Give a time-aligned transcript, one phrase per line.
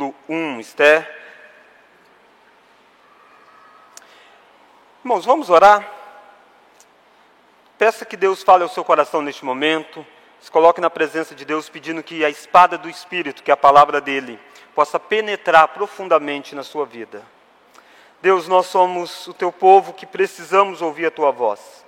[0.00, 1.20] capítulo 1, Esther.
[5.04, 5.86] Irmãos, vamos orar?
[7.76, 10.06] Peça que Deus fale ao seu coração neste momento.
[10.40, 13.58] Se coloque na presença de Deus pedindo que a espada do Espírito, que é a
[13.58, 14.40] palavra dele,
[14.74, 17.22] possa penetrar profundamente na sua vida.
[18.22, 21.84] Deus, nós somos o teu povo que precisamos ouvir a tua voz.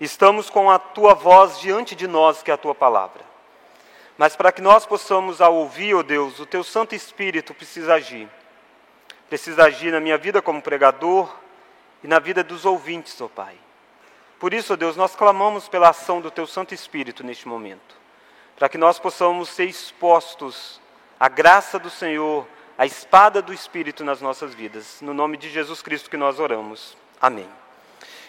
[0.00, 3.29] Estamos com a tua voz diante de nós, que é a tua palavra.
[4.20, 7.94] Mas para que nós possamos, ao ouvir, ó oh Deus, o teu Santo Espírito precisa
[7.94, 8.28] agir.
[9.30, 11.34] Precisa agir na minha vida como pregador
[12.04, 13.56] e na vida dos ouvintes, ó oh Pai.
[14.38, 17.96] Por isso, ó oh Deus, nós clamamos pela ação do teu Santo Espírito neste momento.
[18.58, 20.78] Para que nós possamos ser expostos
[21.18, 24.98] à graça do Senhor a espada do Espírito nas nossas vidas.
[25.00, 26.94] No nome de Jesus Cristo que nós oramos.
[27.18, 27.48] Amém.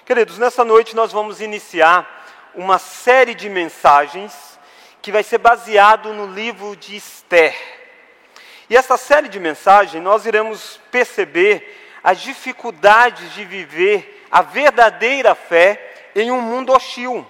[0.05, 2.23] Queridos, nessa noite nós vamos iniciar
[2.55, 4.51] uma série de mensagens
[5.01, 7.55] que vai ser baseado no livro de Esther.
[8.69, 16.11] E essa série de mensagens nós iremos perceber as dificuldades de viver a verdadeira fé
[16.15, 17.25] em um mundo hostil.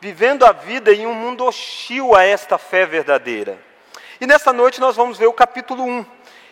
[0.00, 3.58] Vivendo a vida em um mundo hostil a esta fé verdadeira.
[4.20, 6.06] E nessa noite nós vamos ver o capítulo 1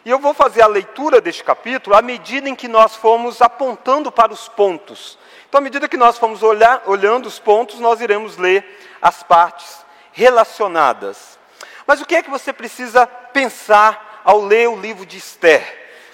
[0.04, 4.12] e eu vou fazer a leitura deste capítulo à medida em que nós formos apontando
[4.12, 5.18] para os pontos.
[5.48, 8.64] Então, à medida que nós formos olhar, olhando os pontos, nós iremos ler
[9.02, 9.85] as partes
[10.16, 11.38] relacionadas.
[11.86, 15.62] Mas o que é que você precisa pensar ao ler o livro de Esther?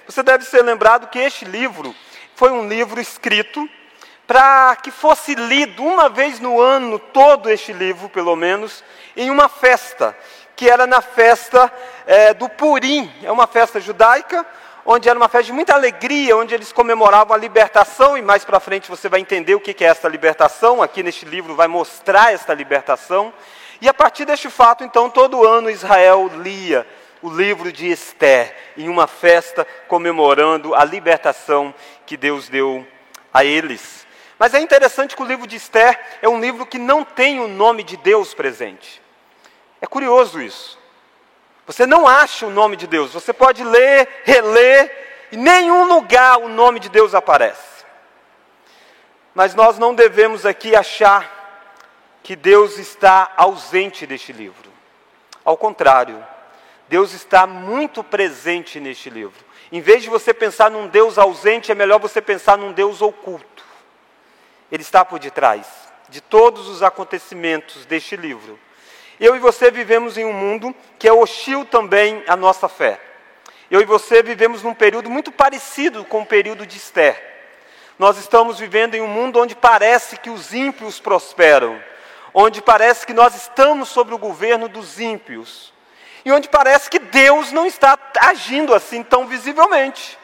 [0.05, 1.95] Você deve ser lembrado que este livro
[2.35, 3.67] foi um livro escrito
[4.27, 8.83] para que fosse lido uma vez no ano, todo este livro, pelo menos,
[9.15, 10.15] em uma festa
[10.55, 11.71] que era na festa
[12.05, 14.45] é, do Purim, é uma festa judaica,
[14.85, 18.59] onde era uma festa de muita alegria, onde eles comemoravam a libertação, e mais para
[18.59, 22.53] frente você vai entender o que é esta libertação, aqui neste livro vai mostrar esta
[22.53, 23.33] libertação.
[23.83, 26.87] E a partir deste fato, então, todo ano Israel lia
[27.21, 31.75] o livro de Esther, em uma festa comemorando a libertação
[32.05, 32.87] que Deus deu
[33.33, 34.07] a eles.
[34.39, 37.47] Mas é interessante que o livro de Esther é um livro que não tem o
[37.49, 39.01] nome de Deus presente.
[39.81, 40.79] É curioso isso.
[41.67, 43.11] Você não acha o nome de Deus.
[43.11, 47.83] Você pode ler, reler, em nenhum lugar o nome de Deus aparece.
[49.35, 51.42] Mas nós não devemos aqui achar
[52.23, 54.71] que Deus está ausente deste livro.
[55.43, 56.25] Ao contrário,
[56.87, 59.43] Deus está muito presente neste livro.
[59.71, 63.65] Em vez de você pensar num Deus ausente, é melhor você pensar num Deus oculto.
[64.71, 65.67] Ele está por detrás
[66.09, 68.59] de todos os acontecimentos deste livro.
[69.19, 72.99] Eu e você vivemos em um mundo que é hostil também à nossa fé.
[73.69, 77.31] Eu e você vivemos num período muito parecido com o período de Esther.
[77.97, 81.81] Nós estamos vivendo em um mundo onde parece que os ímpios prosperam,
[82.33, 85.71] onde parece que nós estamos sob o governo dos ímpios,
[86.25, 90.17] e onde parece que Deus não está agindo assim tão visivelmente.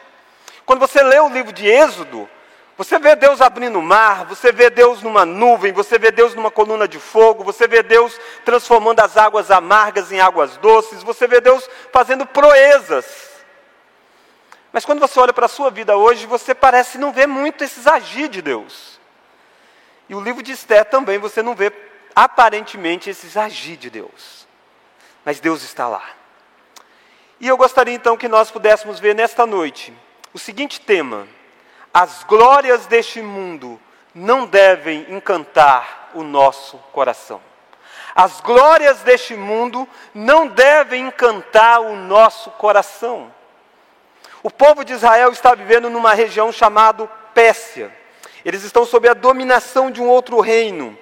[0.64, 2.28] Quando você lê o livro de Êxodo,
[2.76, 6.50] você vê Deus abrindo o mar, você vê Deus numa nuvem, você vê Deus numa
[6.50, 11.42] coluna de fogo, você vê Deus transformando as águas amargas em águas doces, você vê
[11.42, 13.28] Deus fazendo proezas.
[14.72, 17.86] Mas quando você olha para a sua vida hoje, você parece não ver muito esses
[17.86, 18.98] agir de Deus.
[20.08, 21.70] E o livro de Esther também você não vê
[22.24, 24.46] aparentemente esses agir de Deus.
[25.24, 26.04] Mas Deus está lá.
[27.40, 29.90] E eu gostaria então que nós pudéssemos ver nesta noite
[30.34, 31.26] o seguinte tema
[31.94, 33.80] as glórias deste mundo
[34.14, 37.40] não devem encantar o nosso coração.
[38.14, 43.32] As glórias deste mundo não devem encantar o nosso coração.
[44.42, 47.90] O povo de Israel está vivendo numa região chamada Pérsia.
[48.44, 50.98] Eles estão sob a dominação de um outro reino.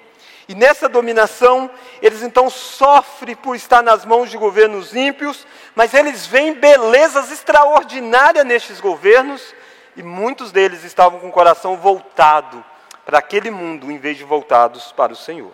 [0.49, 1.69] E nessa dominação,
[2.01, 5.45] eles então sofrem por estar nas mãos de governos ímpios,
[5.75, 9.53] mas eles veem belezas extraordinárias nestes governos
[9.95, 12.65] e muitos deles estavam com o coração voltado
[13.05, 15.51] para aquele mundo, em vez de voltados para o Senhor.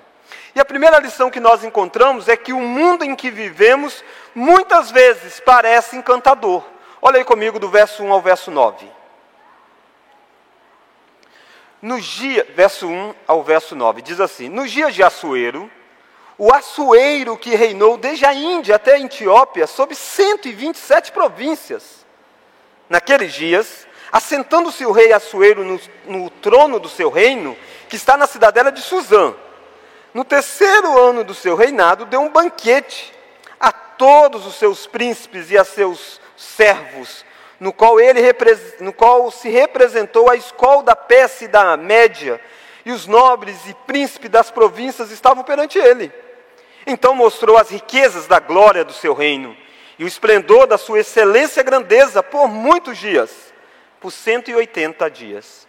[0.55, 4.01] E a primeira lição que nós encontramos é que o mundo em que vivemos
[4.33, 6.63] muitas vezes parece encantador.
[7.01, 8.94] Olha aí comigo do verso 1 ao verso 9.
[11.81, 11.97] No
[12.55, 15.69] verso 1 ao verso 9, diz assim: Nos dias de Assuero,
[16.37, 22.05] o Assuero que reinou desde a Índia até a Etiópia, sob 127 províncias.
[22.89, 27.55] Naqueles dias, assentando-se o rei Assuero no, no trono do seu reino,
[27.89, 29.33] que está na cidadela de Suzã.
[30.13, 33.13] No terceiro ano do seu reinado, deu um banquete
[33.59, 37.24] a todos os seus príncipes e a seus servos,
[37.59, 38.21] no qual, ele,
[38.79, 42.39] no qual se representou a escola da Pérsia e da Média,
[42.85, 46.11] e os nobres e príncipes das províncias estavam perante ele.
[46.85, 49.57] Então mostrou as riquezas da glória do seu reino
[49.97, 53.53] e o esplendor da sua excelência e grandeza por muitos dias,
[53.99, 55.67] por 180 dias.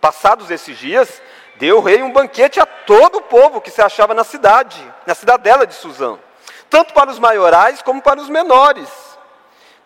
[0.00, 1.22] Passados esses dias,
[1.56, 5.14] deu o rei um banquete a todo o povo que se achava na cidade, na
[5.14, 6.18] cidadela de Suzã,
[6.68, 8.88] tanto para os maiorais como para os menores,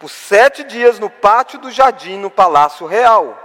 [0.03, 3.39] por sete dias no pátio do jardim no palácio real.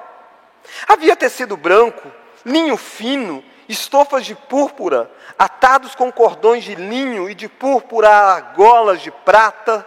[0.87, 2.11] Havia tecido branco,
[2.43, 5.07] linho fino, estofas de púrpura,
[5.37, 9.85] atados com cordões de linho e de púrpura argolas de prata,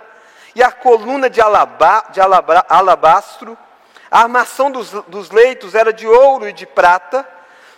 [0.54, 3.58] e a coluna de, alaba, de alabra, alabastro.
[4.08, 7.28] A armação dos, dos leitos era de ouro e de prata,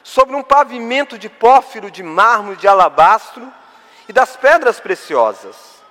[0.02, 3.50] sobre um pavimento de pófiro de mármore de alabastro
[4.06, 5.81] e das pedras preciosas.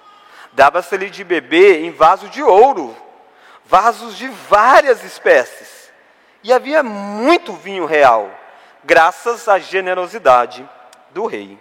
[0.54, 2.96] Dava-se-lhe de beber em vaso de ouro,
[3.66, 5.92] vasos de várias espécies.
[6.44, 8.30] E havia muito vinho real,
[8.84, 10.68] graças à generosidade
[11.12, 11.58] do rei.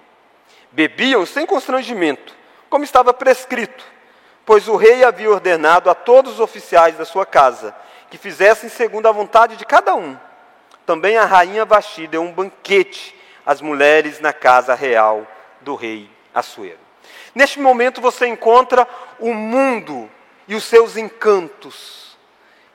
[0.72, 2.34] Bebiam sem constrangimento,
[2.68, 3.84] como estava prescrito,
[4.44, 7.74] pois o rei havia ordenado a todos os oficiais da sua casa
[8.10, 10.18] que fizessem segundo a vontade de cada um.
[10.84, 13.14] Também a rainha Vasti deu um banquete
[13.46, 15.26] às mulheres na casa real
[15.60, 16.89] do rei Assuero.
[17.34, 18.86] Neste momento você encontra
[19.18, 20.10] o mundo
[20.48, 22.10] e os seus encantos.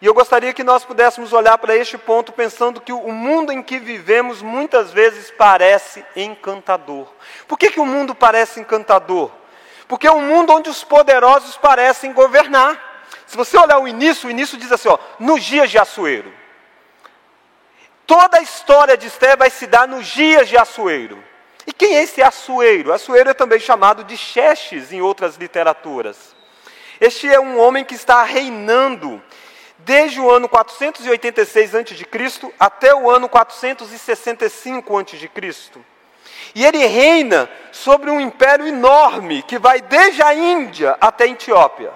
[0.01, 3.63] E eu gostaria que nós pudéssemos olhar para este ponto pensando que o mundo em
[3.63, 7.07] que vivemos muitas vezes parece encantador.
[7.47, 9.31] Por que, que o mundo parece encantador?
[9.87, 13.03] Porque é um mundo onde os poderosos parecem governar.
[13.25, 16.31] Se você olhar o início, o início diz assim, ó, nos dias de Assuero.
[18.05, 21.23] Toda a história de Esther vai se dar nos dias de Assuero.
[21.67, 22.93] E quem é esse Assuero?
[22.93, 26.35] Assuero é também chamado de Xerxes em outras literaturas.
[26.99, 29.21] Este é um homem que está reinando
[29.79, 32.53] desde o ano 486 a.C.
[32.59, 35.79] até o ano 465 a.C.
[36.53, 41.91] E ele reina sobre um império enorme que vai desde a Índia até a Etiópia.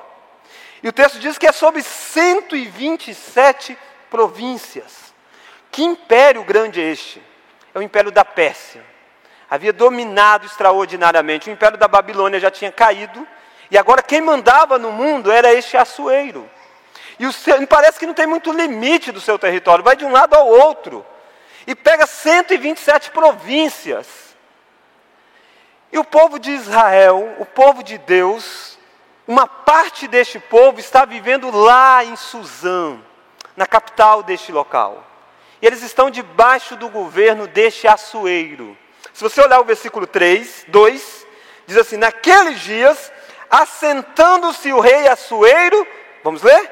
[0.82, 3.78] E o texto diz que é sobre 127
[4.10, 5.14] províncias.
[5.72, 7.22] Que império grande é este?
[7.74, 8.84] É o império da Pérsia.
[9.50, 11.50] Havia dominado extraordinariamente.
[11.50, 13.28] O império da Babilônia já tinha caído.
[13.72, 16.50] E agora quem mandava no mundo era este Assuero.
[17.20, 20.36] E seu, parece que não tem muito limite do seu território, vai de um lado
[20.36, 21.06] ao outro.
[21.68, 24.08] E pega 127 províncias.
[25.92, 28.78] E o povo de Israel, o povo de Deus,
[29.28, 32.98] uma parte deste povo está vivendo lá em Suzã,
[33.56, 35.06] na capital deste local.
[35.62, 38.78] E eles estão debaixo do governo deste Assueiro.
[39.14, 41.28] Se você olhar o versículo 3, 2,
[41.66, 43.12] diz assim: Naqueles dias,
[43.50, 45.88] assentando-se o rei Assueiro,
[46.24, 46.70] vamos ler?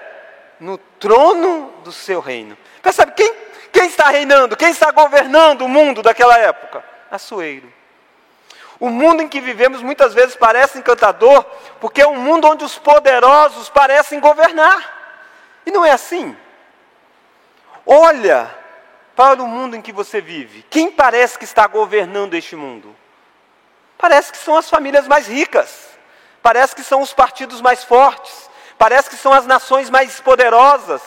[0.60, 2.57] No trono do seu reino.
[2.81, 3.34] Percebe quem,
[3.72, 4.57] quem está reinando?
[4.57, 6.84] Quem está governando o mundo daquela época?
[7.12, 7.72] Assueiro.
[8.80, 11.44] O mundo em que vivemos muitas vezes parece encantador,
[11.80, 14.95] porque é um mundo onde os poderosos parecem governar.
[15.66, 16.38] E não é assim.
[17.86, 18.54] Olha
[19.18, 20.64] para o mundo em que você vive.
[20.69, 22.96] Quem parece que está governando este mundo?
[23.98, 25.88] Parece que são as famílias mais ricas.
[26.40, 28.48] Parece que são os partidos mais fortes.
[28.78, 31.02] Parece que são as nações mais poderosas.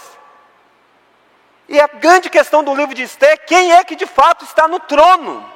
[1.69, 4.81] E a grande questão do livro de Esther, quem é que de fato está no
[4.81, 5.49] trono?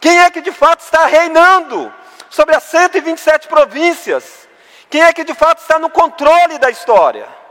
[0.00, 1.94] Quem é que de fato está reinando
[2.28, 4.48] sobre as 127 províncias?
[4.90, 7.43] Quem é que de fato está no controle da história?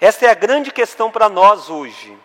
[0.00, 2.16] Essa é a grande questão para nós hoje.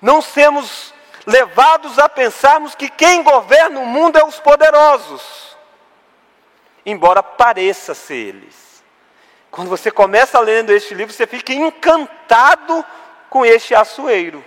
[0.00, 0.92] Não sermos
[1.26, 5.56] levados a pensarmos que quem governa o mundo é os poderosos,
[6.84, 8.82] embora pareça ser eles.
[9.50, 12.84] Quando você começa lendo este livro, você fica encantado
[13.28, 14.44] com este açoeiro.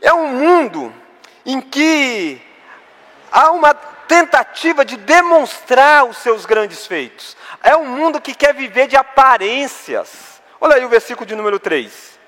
[0.00, 0.94] É um mundo
[1.44, 2.40] em que
[3.32, 7.36] há uma tentativa de demonstrar os seus grandes feitos.
[7.62, 10.35] É um mundo que quer viver de aparências.
[10.60, 12.18] Olha aí o versículo de número 3.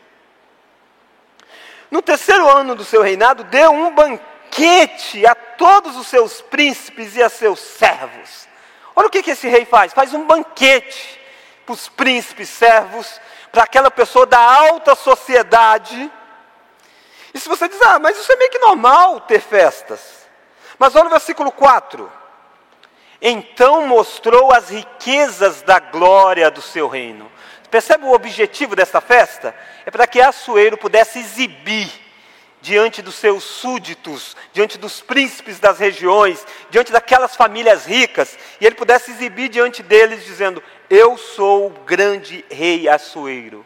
[1.90, 7.22] No terceiro ano do seu reinado, deu um banquete a todos os seus príncipes e
[7.22, 8.46] a seus servos.
[8.94, 11.18] Olha o que, que esse rei faz: faz um banquete
[11.64, 13.20] para os príncipes, servos,
[13.50, 16.10] para aquela pessoa da alta sociedade
[17.32, 20.26] e se você diz, ah, mas isso é meio que normal ter festas.
[20.78, 22.10] Mas olha o versículo 4.
[23.20, 27.30] Então mostrou as riquezas da glória do seu reino.
[27.70, 29.54] Percebe o objetivo dessa festa?
[29.84, 31.90] É para que Assuero pudesse exibir
[32.60, 38.74] diante dos seus súditos, diante dos príncipes das regiões, diante daquelas famílias ricas, e ele
[38.74, 43.64] pudesse exibir diante deles, dizendo: Eu sou o grande rei Assuero,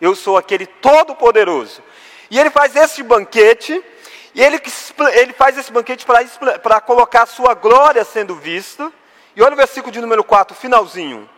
[0.00, 1.82] eu sou aquele todo-poderoso.
[2.30, 3.82] E ele faz esse banquete,
[4.34, 4.60] e ele,
[5.12, 6.04] ele faz esse banquete
[6.62, 8.92] para colocar a sua glória sendo vista.
[9.36, 11.28] E olha o versículo de número 4, finalzinho.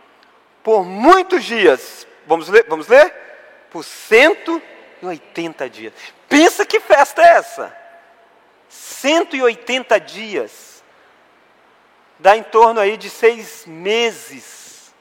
[0.63, 2.06] por muitos dias.
[2.27, 2.65] Vamos ler?
[2.67, 3.13] Vamos ler?
[3.71, 5.93] Por 180 dias.
[6.27, 7.75] Pensa que festa é essa?
[8.69, 10.83] 180 dias.
[12.19, 14.93] Dá em torno aí de seis meses.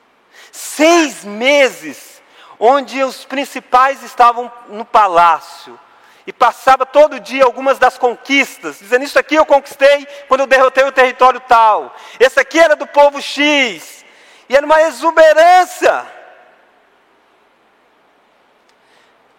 [0.53, 2.23] Seis meses,
[2.59, 5.79] onde os principais estavam no palácio
[6.27, 10.85] e passava todo dia algumas das conquistas, dizendo: Isso aqui eu conquistei quando eu derrotei
[10.85, 14.05] o território tal, esse aqui era do povo X,
[14.49, 16.16] e era uma exuberância.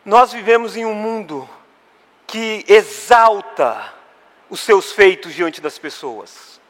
[0.08, 1.48] Nós vivemos em um mundo
[2.26, 3.94] que exalta
[4.50, 6.62] os seus feitos diante das pessoas.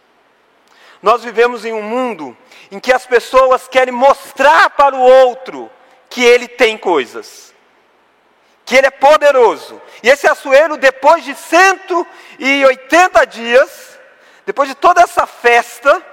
[1.03, 2.35] Nós vivemos em um mundo
[2.71, 5.69] em que as pessoas querem mostrar para o outro
[6.09, 7.47] que ele tem coisas
[8.65, 9.79] que ele é poderoso.
[10.03, 13.97] E esse Açoeiro, depois de 180 dias,
[14.45, 16.05] depois de toda essa festa,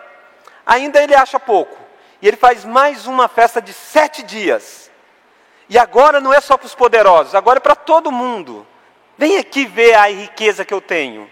[0.64, 1.76] ainda ele acha pouco.
[2.23, 4.88] E ele faz mais uma festa de sete dias.
[5.68, 8.66] E agora não é só para os poderosos, agora é para todo mundo.
[9.16, 11.30] Vem aqui ver a riqueza que eu tenho.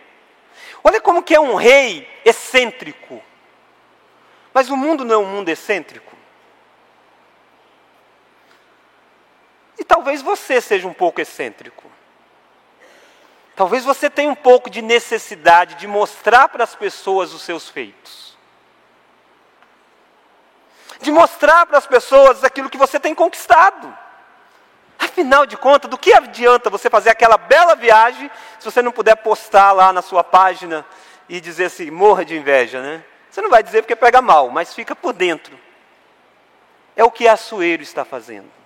[0.85, 3.23] Olha como que é um rei excêntrico.
[4.53, 6.13] Mas o mundo não é um mundo excêntrico.
[9.79, 11.91] E talvez você seja um pouco excêntrico.
[13.55, 18.37] Talvez você tenha um pouco de necessidade de mostrar para as pessoas os seus feitos.
[21.01, 23.97] De mostrar para as pessoas aquilo que você tem conquistado.
[25.03, 29.17] Afinal de contas, do que adianta você fazer aquela bela viagem se você não puder
[29.17, 30.85] postar lá na sua página
[31.29, 33.05] e dizer assim, morra de inveja, né?
[33.31, 35.59] Você não vai dizer porque pega mal, mas fica por dentro.
[36.95, 38.63] É o que Açoeiro está fazendo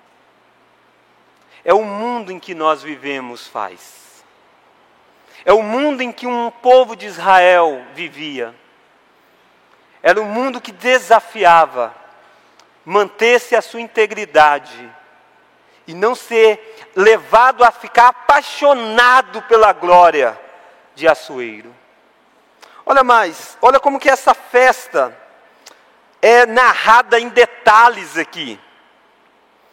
[1.66, 4.24] é o mundo em que nós vivemos faz.
[5.44, 8.54] É o mundo em que um povo de Israel vivia.
[10.00, 11.92] Era o um mundo que desafiava
[12.84, 14.88] manter-se a sua integridade
[15.86, 20.38] e não ser levado a ficar apaixonado pela glória
[20.94, 21.74] de Açoeiro.
[22.84, 25.16] Olha mais, olha como que essa festa
[26.22, 28.58] é narrada em detalhes aqui.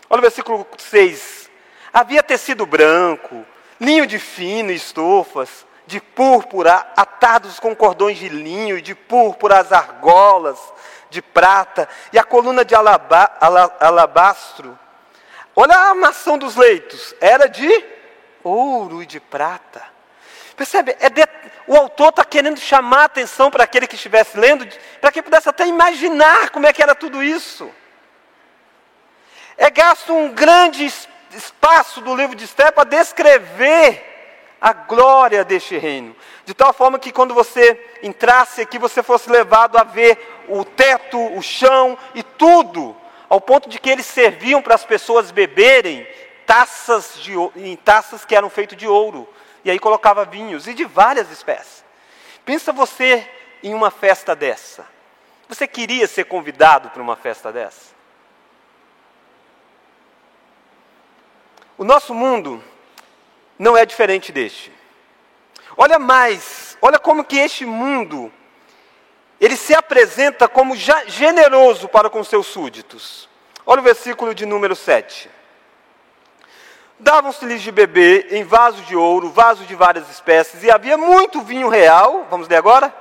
[0.09, 1.49] Olha o versículo 6.
[1.93, 3.45] Havia tecido branco,
[3.79, 9.59] linho de fino e estofas, de púrpura atados com cordões de linho, e de púrpura
[9.59, 10.59] as argolas
[11.09, 13.31] de prata, e a coluna de alaba,
[13.79, 14.77] alabastro.
[15.55, 17.85] Olha a armação dos leitos, era de
[18.43, 19.83] ouro e de prata.
[20.55, 20.95] Percebe?
[20.99, 21.21] É de,
[21.67, 24.67] o autor está querendo chamar a atenção para aquele que estivesse lendo,
[24.99, 27.69] para que pudesse até imaginar como é que era tudo isso.
[29.57, 30.91] É gasto um grande
[31.31, 34.11] espaço do livro de Esther para descrever
[34.59, 36.15] a glória deste reino.
[36.45, 41.19] De tal forma que quando você entrasse aqui, você fosse levado a ver o teto,
[41.35, 42.95] o chão e tudo,
[43.33, 46.07] ao ponto de que eles serviam para as pessoas beberem
[46.45, 49.27] taças de, em taças que eram feitas de ouro.
[49.65, 51.83] E aí colocava vinhos e de várias espécies.
[52.45, 53.27] Pensa você
[53.63, 54.85] em uma festa dessa.
[55.49, 57.95] Você queria ser convidado para uma festa dessa?
[61.75, 62.63] O nosso mundo
[63.57, 64.71] não é diferente deste.
[65.75, 68.31] Olha mais, olha como que este mundo
[69.43, 73.27] ele se apresenta como generoso para com seus súditos.
[73.65, 75.29] Olha o versículo de número 7.
[76.97, 81.67] Davam-se-lhes de beber em vasos de ouro, vasos de várias espécies, e havia muito vinho
[81.67, 82.25] real.
[82.29, 82.95] Vamos ler agora?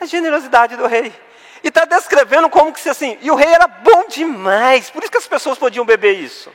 [0.00, 1.14] A generosidade do rei.
[1.62, 5.12] E está descrevendo como que se assim, e o rei era bom demais, por isso
[5.12, 6.52] que as pessoas podiam beber isso.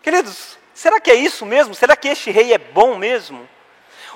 [0.00, 1.74] Queridos, será que é isso mesmo?
[1.74, 3.48] Será que este rei é bom mesmo?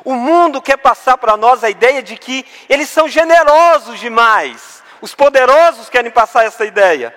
[0.05, 4.83] O mundo quer passar para nós a ideia de que eles são generosos demais.
[5.01, 7.17] Os poderosos querem passar essa ideia.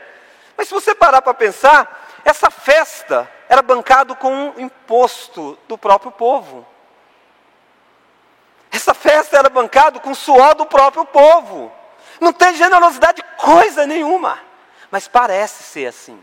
[0.55, 6.11] Mas se você parar para pensar, essa festa era bancado com um imposto do próprio
[6.11, 6.65] povo.
[8.71, 11.71] Essa festa era bancado com o suor do próprio povo.
[12.19, 14.39] Não tem generosidade coisa nenhuma.
[14.91, 16.21] Mas parece ser assim.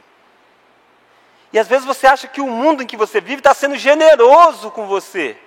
[1.52, 4.70] E às vezes você acha que o mundo em que você vive está sendo generoso
[4.70, 5.38] com você,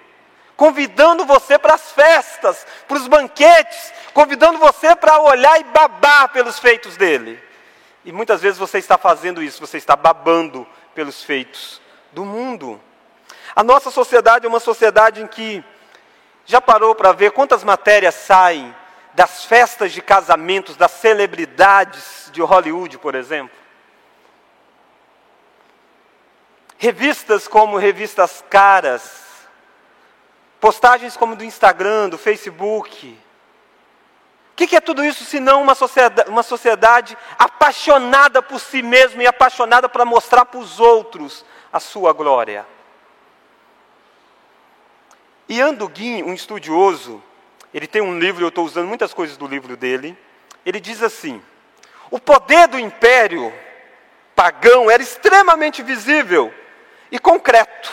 [0.55, 6.59] convidando você para as festas, para os banquetes, convidando você para olhar e babar pelos
[6.59, 7.41] feitos dele.
[8.03, 11.81] E muitas vezes você está fazendo isso, você está babando pelos feitos
[12.11, 12.79] do mundo.
[13.55, 15.63] A nossa sociedade é uma sociedade em que
[16.45, 18.73] já parou para ver quantas matérias saem
[19.13, 23.55] das festas de casamentos das celebridades de Hollywood, por exemplo.
[26.77, 29.24] Revistas como revistas caras,
[30.59, 33.17] postagens como do Instagram, do Facebook,
[34.51, 39.27] O que, é tudo isso senão uma sociedade, uma sociedade apaixonada por si mesma e
[39.27, 41.43] apaixonada para mostrar para os outros
[41.73, 42.65] a sua glória?
[45.49, 47.21] Ian Dugin, um estudioso,
[47.73, 50.17] ele tem um livro, eu estou usando muitas coisas do livro dele.
[50.65, 51.43] Ele diz assim:
[52.09, 53.53] o poder do império
[54.33, 56.53] pagão era extremamente visível
[57.11, 57.91] e concreto.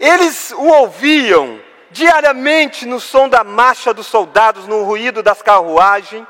[0.00, 1.60] Eles o ouviam
[1.92, 6.26] diariamente no som da marcha dos soldados, no ruído das carruagens.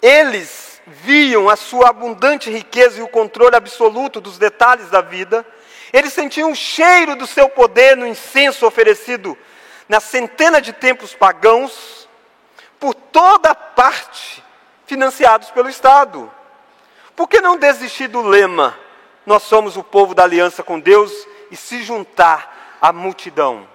[0.00, 5.44] Eles viam a sua abundante riqueza e o controle absoluto dos detalhes da vida.
[5.92, 9.36] Eles sentiam o cheiro do seu poder no incenso oferecido
[9.88, 12.08] nas centenas de templos pagãos,
[12.78, 14.42] por toda parte,
[14.86, 16.30] financiados pelo Estado.
[17.14, 18.78] Por que não desistir do lema,
[19.26, 21.12] nós somos o povo da aliança com Deus,
[21.50, 23.71] e se juntar à multidão?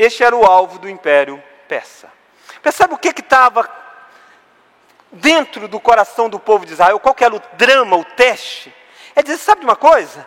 [0.00, 2.10] Este era o alvo do Império Persa.
[2.62, 3.68] Percebe o que estava
[5.12, 6.98] dentro do coração do povo de Israel?
[6.98, 8.74] Qual era o drama, o teste?
[9.14, 10.26] É dizer, sabe de uma coisa?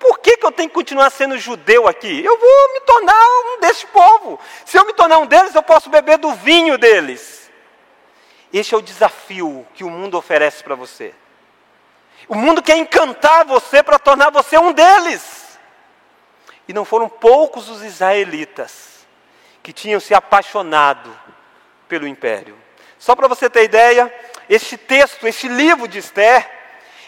[0.00, 2.24] Por que, que eu tenho que continuar sendo judeu aqui?
[2.24, 4.40] Eu vou me tornar um deste povo.
[4.64, 7.48] Se eu me tornar um deles, eu posso beber do vinho deles.
[8.52, 11.14] Este é o desafio que o mundo oferece para você.
[12.26, 15.56] O mundo quer encantar você para tornar você um deles.
[16.66, 18.93] E não foram poucos os israelitas
[19.64, 21.10] que tinham se apaixonado
[21.88, 22.54] pelo império.
[22.98, 24.12] Só para você ter ideia,
[24.46, 26.46] este texto, este livro de Esther,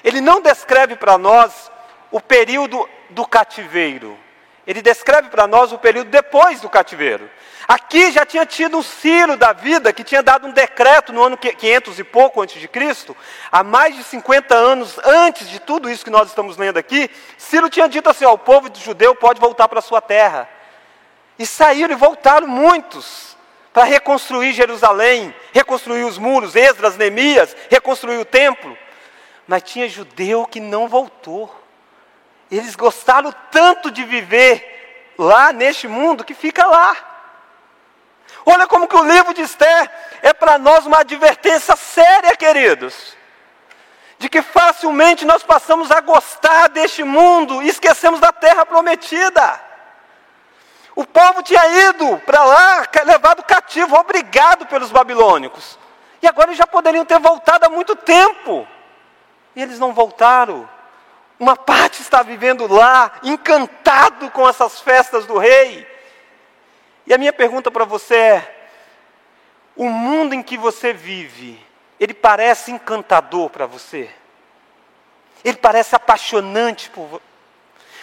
[0.03, 1.71] ele não descreve para nós
[2.11, 4.19] o período do cativeiro.
[4.67, 7.31] Ele descreve para nós o período depois do cativeiro.
[7.69, 11.37] Aqui já tinha tido um Ciro da vida que tinha dado um decreto no ano
[11.37, 13.15] 500 e pouco antes de Cristo,
[13.53, 17.11] há mais de 50 anos antes de tudo isso que nós estamos lendo aqui.
[17.37, 20.56] Ciro tinha dito assim: ó, o povo judeu pode voltar para sua terra.
[21.39, 23.37] E saíram e voltaram muitos
[23.73, 28.77] para reconstruir Jerusalém, reconstruir os muros, Esdras, Neemias, reconstruir o templo.
[29.47, 31.55] Mas tinha judeu que não voltou.
[32.51, 36.97] Eles gostaram tanto de viver lá neste mundo que fica lá.
[38.45, 39.91] Olha como que o livro de Esther
[40.23, 43.17] é para nós uma advertência séria, queridos.
[44.19, 49.61] De que facilmente nós passamos a gostar deste mundo e esquecemos da terra prometida.
[50.97, 55.79] O povo tinha ido para lá, levado cativo, obrigado pelos babilônicos.
[56.23, 58.67] E agora eles já poderiam ter voltado há muito tempo.
[59.55, 60.67] E eles não voltaram.
[61.39, 65.87] Uma parte está vivendo lá, encantado com essas festas do rei.
[67.07, 68.69] E a minha pergunta para você é:
[69.77, 71.63] o mundo em que você vive,
[72.01, 74.11] ele parece encantador para você?
[75.45, 77.21] Ele parece apaixonante por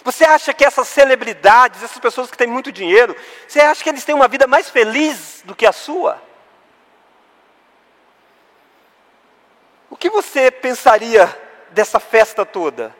[0.03, 0.25] você?
[0.25, 3.15] Acha que essas celebridades, essas pessoas que têm muito dinheiro,
[3.47, 6.21] você acha que eles têm uma vida mais feliz do que a sua?
[9.89, 11.33] O que você pensaria
[11.69, 12.95] dessa festa toda?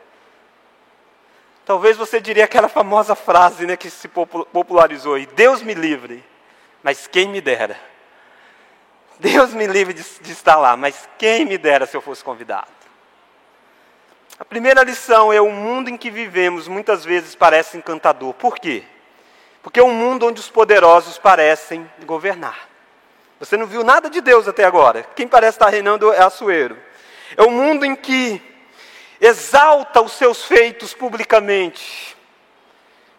[1.64, 6.24] Talvez você diria aquela famosa frase né, que se popularizou aí: Deus me livre,
[6.82, 7.78] mas quem me dera.
[9.18, 12.83] Deus me livre de, de estar lá, mas quem me dera se eu fosse convidado.
[14.36, 18.34] A primeira lição é o mundo em que vivemos muitas vezes parece encantador.
[18.34, 18.82] Por quê?
[19.62, 22.68] Porque é um mundo onde os poderosos parecem governar.
[23.38, 25.04] Você não viu nada de Deus até agora.
[25.14, 26.76] Quem parece estar reinando é Açoeiro.
[27.36, 28.42] É um mundo em que
[29.20, 32.16] exalta os seus feitos publicamente.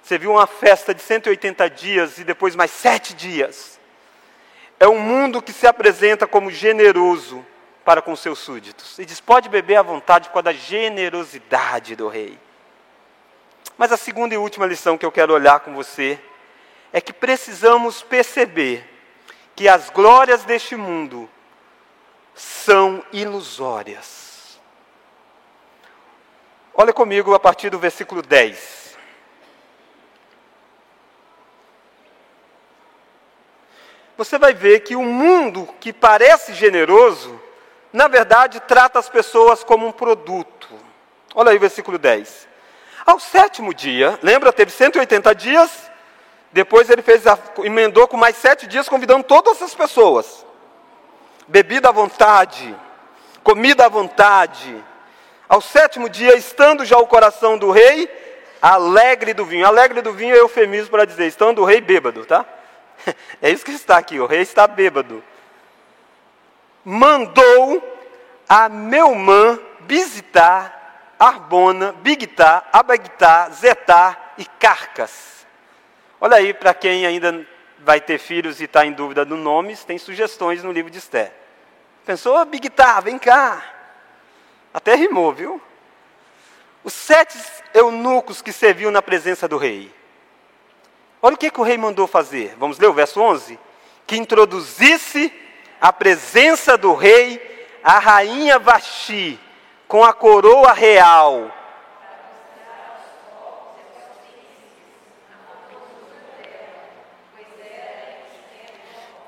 [0.04, 3.80] Você viu uma festa de 180 dias e depois mais sete dias.
[4.78, 7.44] É um mundo que se apresenta como generoso
[7.86, 8.98] para com seus súditos.
[8.98, 12.38] E diz: pode beber à vontade por causa da generosidade do rei.
[13.78, 16.20] Mas a segunda e última lição que eu quero olhar com você
[16.92, 18.90] é que precisamos perceber
[19.56, 21.30] que as glórias deste mundo
[22.34, 24.60] são ilusórias.
[26.74, 28.86] Olha comigo a partir do versículo 10.
[34.18, 37.42] Você vai ver que o mundo que parece generoso,
[37.96, 40.68] na verdade, trata as pessoas como um produto.
[41.34, 42.48] Olha aí o versículo 10.
[43.06, 45.90] Ao sétimo dia, lembra, teve 180 dias,
[46.52, 50.46] depois ele fez a, emendou com mais sete dias, convidando todas as pessoas.
[51.48, 52.76] Bebida à vontade,
[53.44, 54.84] comida à vontade,
[55.48, 58.10] ao sétimo dia, estando já o coração do rei
[58.62, 59.66] alegre do vinho.
[59.66, 62.46] Alegre do vinho é eufemismo para dizer, estando o rei bêbado, tá?
[63.42, 65.24] É isso que está aqui, o rei está bêbado.
[66.86, 67.84] Mandou
[68.48, 75.48] a Meumã visitar Arbona, Bigtá, Abagtá, Zetá e Carcas.
[76.22, 77.46] Olha aí, para quem ainda
[77.80, 81.32] vai ter filhos e está em dúvida do nomes, tem sugestões no livro de Esther.
[82.06, 83.64] Pensou, Bigtar, vem cá.
[84.74, 85.62] Até rimou, viu?
[86.84, 87.38] Os sete
[87.74, 89.92] eunucos que serviam na presença do rei.
[91.22, 92.56] Olha o que, que o rei mandou fazer.
[92.60, 93.58] Vamos ler o verso 11?
[94.06, 95.34] Que introduzisse
[95.86, 97.40] a presença do rei
[97.84, 99.40] a rainha Vaxi
[99.88, 101.52] com a coroa real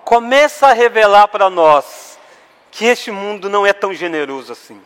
[0.03, 2.17] começa a revelar para nós
[2.71, 4.81] que este mundo não é tão generoso assim.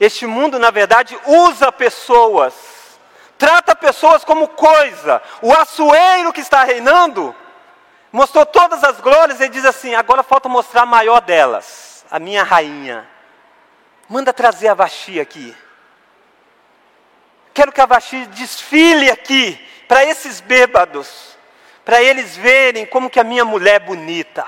[0.00, 2.54] Este mundo, na verdade, usa pessoas,
[3.38, 5.22] trata pessoas como coisa.
[5.40, 7.32] O açoeiro que está reinando
[8.12, 12.42] mostrou todas as glórias e diz assim: agora falta mostrar a maior delas, a minha
[12.42, 13.08] rainha.
[14.08, 15.56] Manda trazer a Vaxi aqui.
[17.52, 21.36] Quero que a Vaxi desfile aqui para esses bêbados
[21.86, 24.44] para eles verem como que a minha mulher é bonita.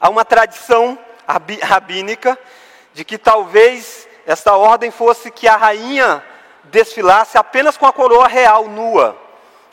[0.00, 0.98] Há uma tradição
[1.62, 2.38] rabínica
[2.94, 6.24] de que talvez esta ordem fosse que a rainha
[6.64, 9.27] desfilasse apenas com a coroa real nua.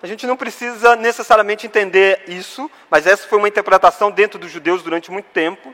[0.05, 4.83] A gente não precisa necessariamente entender isso, mas essa foi uma interpretação dentro dos judeus
[4.83, 5.73] durante muito tempo.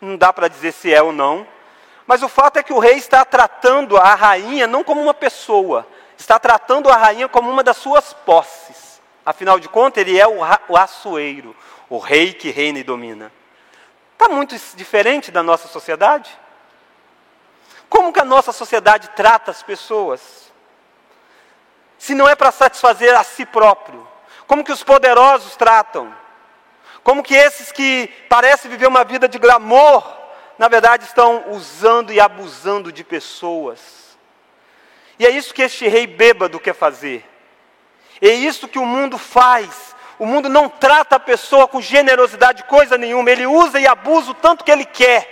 [0.00, 1.44] Não dá para dizer se é ou não.
[2.06, 5.84] Mas o fato é que o rei está tratando a rainha não como uma pessoa,
[6.16, 9.02] está tratando a rainha como uma das suas posses.
[9.26, 11.52] Afinal de contas, ele é o, o açoeiro,
[11.88, 13.32] o rei que reina e domina.
[14.12, 16.30] Está muito diferente da nossa sociedade?
[17.88, 20.51] Como que a nossa sociedade trata as pessoas?
[22.02, 24.04] Se não é para satisfazer a si próprio.
[24.48, 26.12] Como que os poderosos tratam?
[27.04, 30.02] Como que esses que parecem viver uma vida de glamour,
[30.58, 33.78] na verdade estão usando e abusando de pessoas?
[35.16, 37.24] E é isso que este rei bêbado quer fazer.
[38.20, 39.94] É isso que o mundo faz.
[40.18, 43.30] O mundo não trata a pessoa com generosidade, coisa nenhuma.
[43.30, 45.28] Ele usa e abusa o tanto que ele quer.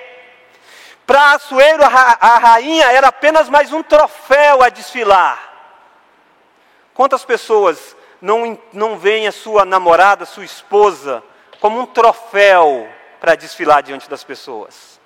[1.05, 5.50] Para Açoeiro, a rainha era apenas mais um troféu a desfilar.
[6.95, 11.23] Quantas pessoas não, não veem a sua namorada, sua esposa,
[11.61, 12.89] como um troféu
[13.21, 15.01] para desfilar diante das pessoas?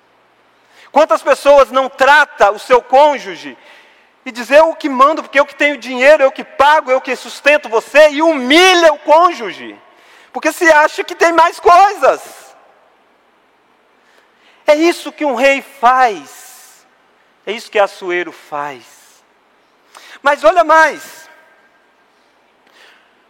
[0.91, 3.57] Quantas pessoas não trata o seu cônjuge
[4.25, 7.15] e dizer eu que mando, porque eu que tenho dinheiro, eu que pago, eu que
[7.15, 9.79] sustento você, e humilha o cônjuge,
[10.33, 12.55] porque se acha que tem mais coisas.
[14.65, 16.87] É isso que um rei faz,
[17.45, 19.23] é isso que Açoeiro faz.
[20.23, 21.24] Mas olha mais,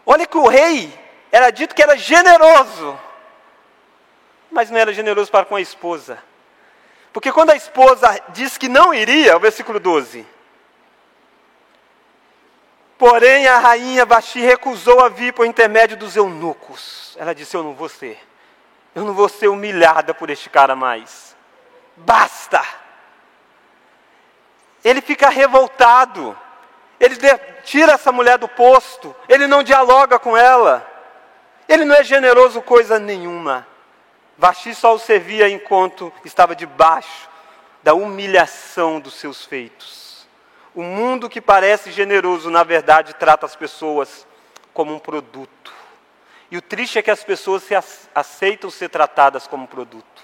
[0.05, 0.93] olha que o rei
[1.31, 2.99] era dito que era generoso,
[4.51, 6.17] mas não era generoso para com a esposa.
[7.11, 10.25] Porque quando a esposa diz que não iria, o versículo 12,
[12.97, 17.15] Porém, a rainha Vaxi recusou a vir por intermédio dos eunucos.
[17.19, 18.17] Ela disse: Eu não vou ser.
[18.93, 21.35] Eu não vou ser humilhada por este cara mais.
[21.97, 22.61] Basta.
[24.83, 26.37] Ele fica revoltado.
[27.05, 27.15] Ele
[27.63, 29.15] tira essa mulher do posto.
[29.29, 30.85] Ele não dialoga com ela.
[31.69, 33.67] Ele não é generoso coisa nenhuma.
[34.37, 37.29] Vaxi só o servia enquanto estava debaixo
[37.83, 40.27] da humilhação dos seus feitos.
[40.73, 44.27] O mundo que parece generoso, na verdade, trata as pessoas
[44.73, 45.71] como um produto.
[46.49, 47.75] E o triste é que as pessoas se
[48.13, 50.23] aceitam ser tratadas como produto.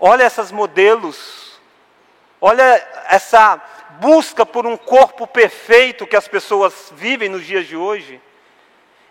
[0.00, 1.60] Olha esses modelos,
[2.40, 2.64] olha
[3.08, 3.60] essa
[4.00, 8.20] busca por um corpo perfeito que as pessoas vivem nos dias de hoje.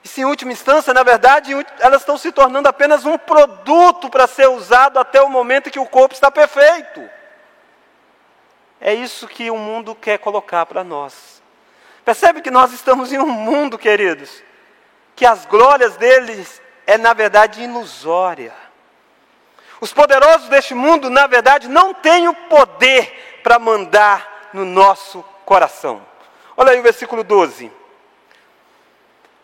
[0.03, 4.27] E se em última instância, na verdade, elas estão se tornando apenas um produto para
[4.27, 7.09] ser usado até o momento que o corpo está perfeito.
[8.79, 11.41] É isso que o mundo quer colocar para nós.
[12.05, 14.41] Percebe que nós estamos em um mundo, queridos,
[15.15, 18.53] que as glórias deles é na verdade ilusória.
[19.81, 26.05] Os poderosos deste mundo, na verdade, não têm o poder para mandar no nosso coração.
[26.55, 27.71] Olha aí o versículo 12.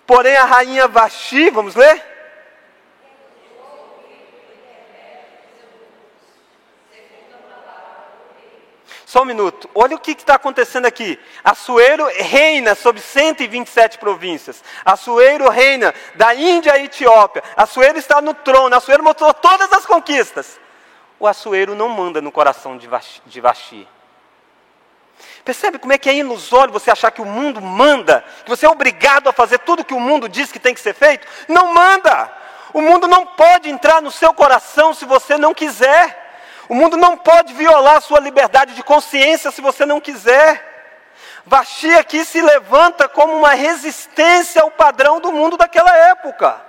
[0.05, 2.13] Porém a rainha Vaxi, vamos ler?
[9.13, 9.69] Só um minuto.
[9.75, 11.19] Olha o que está acontecendo aqui.
[11.43, 14.63] Assuero reina sobre 127 províncias.
[14.83, 17.43] Assuero reina da Índia à Etiópia.
[17.55, 18.75] Assuero está no trono.
[18.75, 20.59] Assuero mostrou todas as conquistas.
[21.19, 23.87] O Assuero não manda no coração de Vaxi.
[25.43, 28.69] Percebe como é que é ilusório você achar que o mundo manda, que você é
[28.69, 31.27] obrigado a fazer tudo que o mundo diz que tem que ser feito?
[31.47, 32.31] Não manda!
[32.73, 36.21] O mundo não pode entrar no seu coração se você não quiser.
[36.67, 40.71] O mundo não pode violar a sua liberdade de consciência se você não quiser.
[41.45, 46.59] Vaxi aqui se levanta como uma resistência ao padrão do mundo daquela época.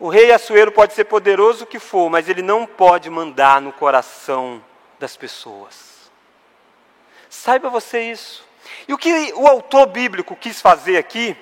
[0.00, 3.72] O rei Assuero pode ser poderoso o que for, mas ele não pode mandar no
[3.72, 4.62] coração
[4.98, 5.93] das pessoas.
[7.34, 8.44] Saiba você isso.
[8.86, 11.36] E o que o autor bíblico quis fazer aqui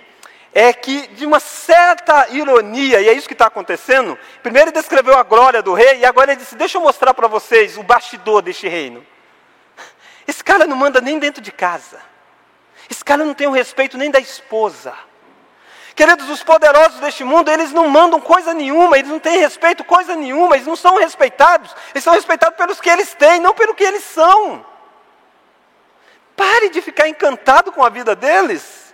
[0.52, 5.16] é que, de uma certa ironia, e é isso que está acontecendo, primeiro ele descreveu
[5.16, 8.42] a glória do rei, e agora ele disse: Deixa eu mostrar para vocês o bastidor
[8.42, 9.06] deste reino.
[10.26, 12.00] Esse cara não manda nem dentro de casa,
[12.90, 14.94] esse cara não tem o respeito nem da esposa.
[15.94, 20.16] Queridos, os poderosos deste mundo, eles não mandam coisa nenhuma, eles não têm respeito coisa
[20.16, 23.84] nenhuma, eles não são respeitados, eles são respeitados pelos que eles têm, não pelo que
[23.84, 24.71] eles são.
[26.42, 28.92] Pare de ficar encantado com a vida deles.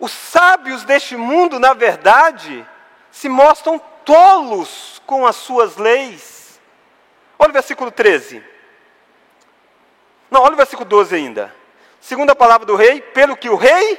[0.00, 2.66] Os sábios deste mundo, na verdade,
[3.10, 6.58] se mostram tolos com as suas leis.
[7.38, 8.42] Olha o versículo 13.
[10.30, 11.54] Não, olha o versículo 12 ainda.
[12.00, 13.98] Segunda palavra do rei, pelo que o rei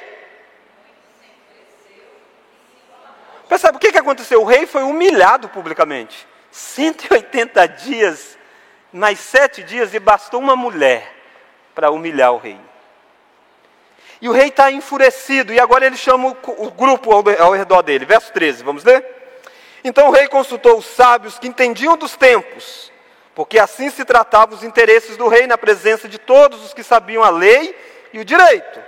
[3.48, 4.42] Percebe o que, que aconteceu?
[4.42, 6.28] O rei foi humilhado publicamente.
[6.52, 8.36] 180 dias,
[8.92, 11.17] mais sete dias, e bastou uma mulher
[11.78, 12.60] para humilhar o rei.
[14.20, 18.04] E o rei está enfurecido, e agora ele chama o, grupo ao, redor dele.
[18.04, 19.06] Verso 13, vamos ler?
[19.84, 22.92] Então o rei consultou os sábios que entendiam dos tempos,
[23.36, 27.22] porque assim se tratavam os interesses do rei na presença de todos os que sabiam
[27.22, 27.78] a lei
[28.12, 28.82] e o direito.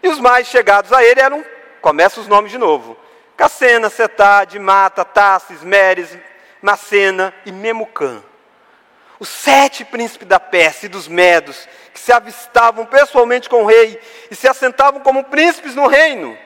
[0.00, 1.44] E os mais chegados a ele eram,
[1.80, 2.96] começa os nomes de novo:
[3.36, 6.16] Cacena, Setade, Mata, Tassis, Meres,
[6.62, 8.22] Macena e Memucã.
[9.18, 14.00] Os sete príncipes da Pérsia e dos Medos, que se avistavam pessoalmente com o rei
[14.30, 16.36] e se assentavam como príncipes no reino,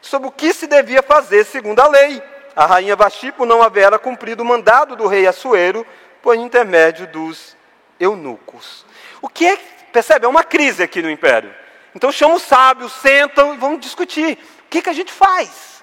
[0.00, 2.22] sobre o que se devia fazer segundo a lei.
[2.56, 5.86] A rainha Vasti, por não haver cumprido o mandado do rei Assuero,
[6.20, 7.56] por intermédio dos
[7.98, 8.84] eunucos.
[9.22, 9.56] O que é,
[9.92, 11.54] percebe, é uma crise aqui no império.
[11.94, 14.38] Então chama os sábios, sentam e vão discutir.
[14.66, 15.82] O que, que a gente faz?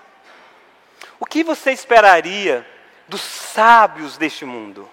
[1.20, 2.66] O que você esperaria
[3.08, 4.90] dos sábios deste mundo?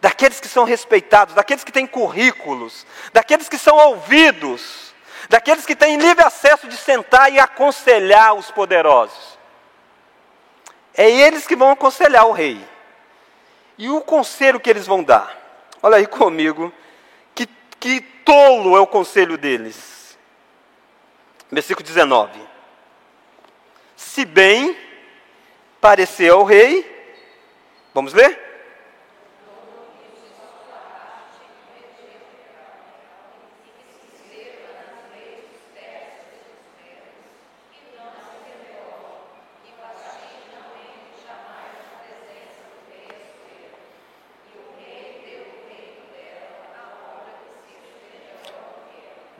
[0.00, 4.94] Daqueles que são respeitados, daqueles que têm currículos, daqueles que são ouvidos,
[5.28, 9.38] daqueles que têm livre acesso de sentar e aconselhar os poderosos.
[10.94, 12.62] É eles que vão aconselhar o rei.
[13.78, 15.36] E o conselho que eles vão dar?
[15.82, 16.72] Olha aí comigo,
[17.34, 17.46] que,
[17.78, 20.16] que tolo é o conselho deles.
[21.50, 22.40] Versículo 19.
[23.96, 24.76] Se bem
[25.80, 26.94] parecer ao rei.
[27.94, 28.45] Vamos ler?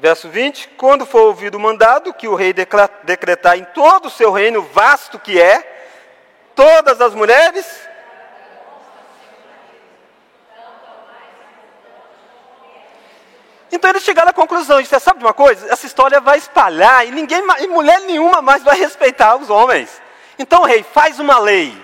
[0.07, 4.31] Verso 20: Quando for ouvido o mandado que o rei decretar em todo o seu
[4.31, 5.59] reino vasto que é,
[6.55, 7.66] todas as mulheres?
[13.73, 15.73] Então eles chegaram à conclusão, você sabe de uma coisa?
[15.73, 20.01] Essa história vai espalhar e ninguém, e mulher nenhuma mais vai respeitar os homens.
[20.38, 21.77] Então, rei, faz uma lei.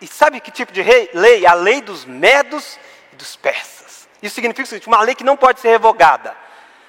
[0.00, 1.08] E sabe que tipo de rei?
[1.14, 1.46] lei?
[1.46, 2.76] A lei dos medos
[3.12, 4.08] e dos persas.
[4.20, 6.47] Isso significa o seguinte, uma lei que não pode ser revogada.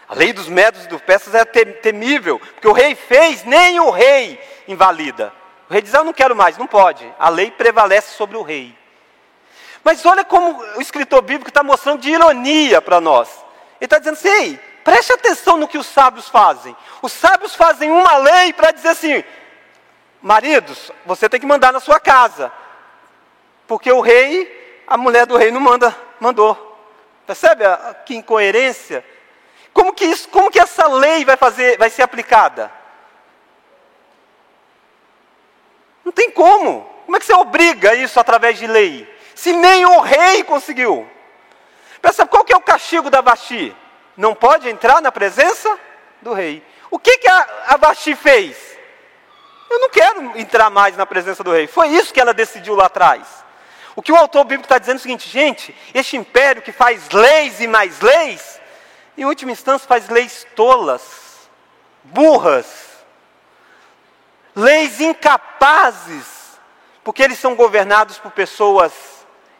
[0.10, 3.92] A lei dos medos e dos persas é temível, porque o rei fez, nem o
[3.92, 5.32] rei invalida.
[5.70, 7.08] O rei diz: Eu não quero mais, não pode.
[7.20, 8.76] A lei prevalece sobre o rei.
[9.84, 13.30] Mas olha como o escritor bíblico está mostrando de ironia para nós.
[13.80, 16.76] Ele está dizendo assim: Ei, preste atenção no que os sábios fazem.
[17.04, 19.24] Os sábios fazem uma lei para dizer assim:
[20.20, 22.52] Maridos, você tem que mandar na sua casa.
[23.68, 26.66] Porque o rei, a mulher do rei não manda, mandou.
[27.28, 29.06] Percebe a, que incoerência?
[29.74, 32.72] Como que, isso, como que essa lei vai, fazer, vai ser aplicada?
[36.04, 36.82] Não tem como.
[37.06, 39.08] Como é que você obriga isso através de lei?
[39.36, 41.10] Se nem o rei conseguiu.
[42.02, 43.76] Pensa, qual que é o castigo da Vasti?
[44.18, 45.78] Não pode entrar na presença
[46.22, 46.64] do rei.
[46.92, 48.58] O que, que a, a Vasti fez?
[49.70, 51.68] Eu não quero entrar mais na presença do rei.
[51.68, 53.28] Foi isso que ela decidiu lá atrás.
[53.96, 57.10] O que o autor bíblico está dizendo é o seguinte, gente, este império que faz
[57.12, 58.59] leis e mais leis,
[59.20, 61.50] em última instância faz leis tolas,
[62.06, 62.66] burras,
[64.56, 66.58] leis incapazes,
[67.04, 68.94] porque eles são governados por pessoas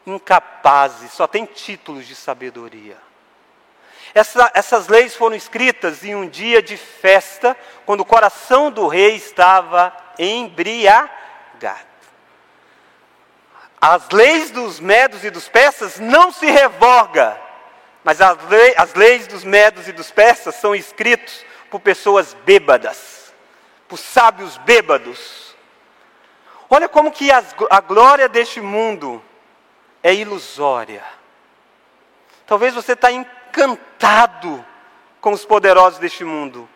[0.08, 2.96] incapazes, só têm títulos de sabedoria.
[4.16, 9.18] Essa, essas leis foram escritas em um dia de festa, quando o coração do rei
[9.18, 11.10] estava embriagado.
[13.82, 17.49] As leis dos medos e dos persas não se revoga,
[18.10, 23.20] mas as, lei, as leis dos medos e dos persas são escritas por pessoas bêbadas
[23.90, 25.56] por sábios bêbados.
[26.70, 29.22] Olha como que as, a glória deste mundo
[30.02, 31.04] é ilusória.
[32.46, 34.64] Talvez você está encantado
[35.22, 36.70] com os poderosos deste mundo.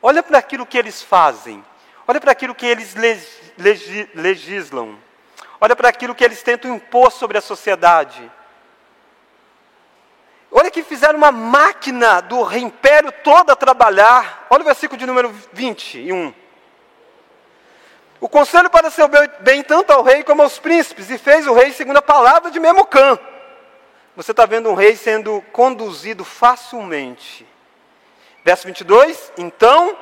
[0.00, 1.64] Olha para aquilo que eles fazem.
[2.06, 2.94] Olha para aquilo que eles
[4.14, 4.98] legislam.
[5.60, 8.30] Olha para aquilo que eles tentam impor sobre a sociedade.
[10.50, 14.46] Olha que fizeram uma máquina do império todo a trabalhar.
[14.48, 16.32] Olha o versículo de número 21.
[18.20, 19.08] O conselho para seu
[19.40, 22.58] bem tanto ao rei como aos príncipes, e fez o rei segundo a palavra de
[22.58, 23.18] Memucã.
[24.16, 27.46] Você está vendo um rei sendo conduzido facilmente.
[28.44, 29.96] Verso 22, então.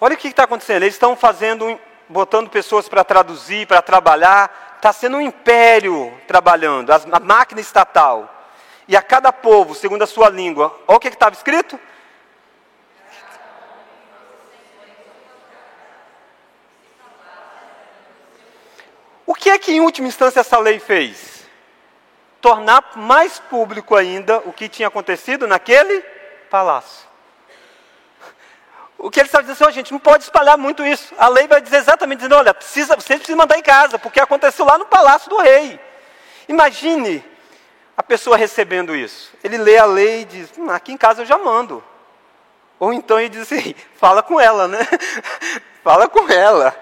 [0.00, 0.82] Olha o que está acontecendo.
[0.82, 1.80] Eles estão fazendo,
[2.14, 4.76] botando pessoas para traduzir, para trabalhar.
[4.76, 8.30] Está sendo um império trabalhando, a máquina estatal.
[8.86, 10.78] E a cada povo, segundo a sua língua.
[10.86, 11.78] Olha o que estava escrito.
[19.26, 21.48] O que é que, em última instância, essa lei fez?
[22.40, 26.00] Tornar mais público ainda o que tinha acontecido naquele
[26.48, 27.13] palácio.
[29.04, 31.14] O que ele está dizendo assim, oh, gente, não pode espalhar muito isso.
[31.18, 34.64] A lei vai dizer exatamente, dizendo, olha, precisa, você precisa mandar em casa, porque aconteceu
[34.64, 35.78] lá no palácio do rei.
[36.48, 37.22] Imagine
[37.94, 39.34] a pessoa recebendo isso.
[39.44, 41.84] Ele lê a lei e diz, hum, aqui em casa eu já mando.
[42.80, 44.78] Ou então ele diz assim, fala com ela, né?
[45.84, 46.74] fala com ela.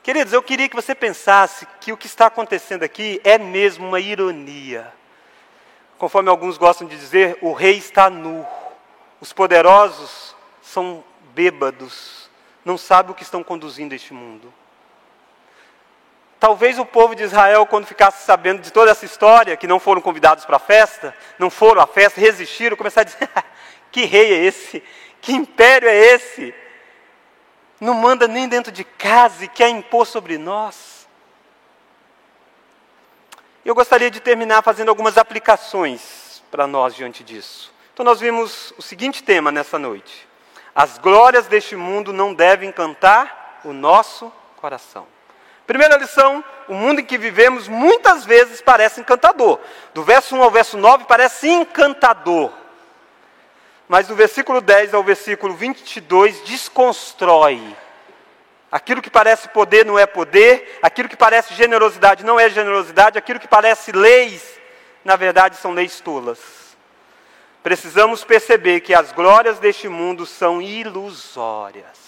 [0.00, 3.98] Queridos, eu queria que você pensasse que o que está acontecendo aqui é mesmo uma
[3.98, 4.94] ironia.
[5.98, 8.46] Conforme alguns gostam de dizer, o rei está nu.
[9.20, 11.04] Os poderosos são
[11.34, 12.30] bêbados,
[12.64, 14.52] não sabem o que estão conduzindo este mundo.
[16.38, 20.00] Talvez o povo de Israel, quando ficasse sabendo de toda essa história, que não foram
[20.00, 23.28] convidados para a festa, não foram à festa, resistiram, começar a dizer:
[23.92, 24.82] que rei é esse?
[25.20, 26.54] Que império é esse?
[27.78, 31.06] Não manda nem dentro de casa e quer impor sobre nós.
[33.62, 37.70] Eu gostaria de terminar fazendo algumas aplicações para nós diante disso.
[38.00, 40.26] Então, nós vimos o seguinte tema nessa noite:
[40.74, 45.06] As glórias deste mundo não devem encantar o nosso coração.
[45.66, 49.60] Primeira lição: o mundo em que vivemos muitas vezes parece encantador.
[49.92, 52.50] Do verso 1 ao verso 9 parece encantador.
[53.86, 57.60] Mas do versículo 10 ao versículo 22 desconstrói.
[58.72, 63.38] Aquilo que parece poder não é poder, aquilo que parece generosidade não é generosidade, aquilo
[63.38, 64.58] que parece leis,
[65.04, 66.59] na verdade são leis tolas.
[67.62, 71.98] Precisamos perceber que as glórias deste mundo são ilusórias.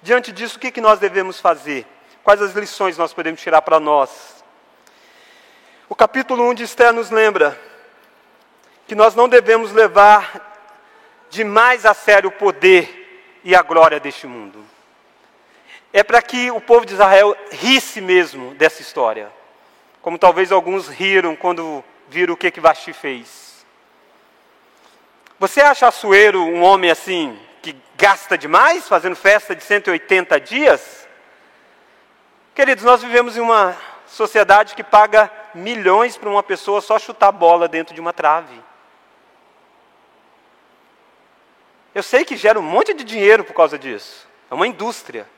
[0.00, 1.86] Diante disso, o que nós devemos fazer?
[2.24, 4.44] Quais as lições nós podemos tirar para nós?
[5.88, 7.58] O capítulo 1 de Esther nos lembra
[8.86, 10.56] que nós não devemos levar
[11.30, 14.64] demais a sério o poder e a glória deste mundo.
[15.92, 19.30] É para que o povo de Israel risse mesmo dessa história,
[20.02, 23.45] como talvez alguns riram quando viram o que que Vasti fez.
[25.38, 31.06] Você acha Açoeiro um homem assim que gasta demais, fazendo festa de 180 dias?
[32.54, 37.68] Queridos, nós vivemos em uma sociedade que paga milhões para uma pessoa só chutar bola
[37.68, 38.58] dentro de uma trave.
[41.94, 44.26] Eu sei que gera um monte de dinheiro por causa disso.
[44.50, 45.28] É uma indústria.